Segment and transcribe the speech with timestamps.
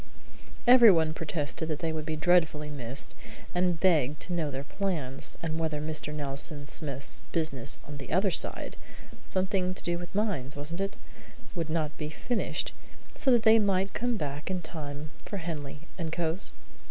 [0.65, 3.13] Everyone protested that they would be dreadfully missed,
[3.53, 6.11] and begged to know their plans, and whether Mr.
[6.11, 8.77] Nelson Smith's business on the other side
[9.29, 10.95] (something to do with mines, wasn't it?)
[11.53, 12.71] would not be finished,
[13.15, 16.51] so that they might come back in time for Henley and Cowes?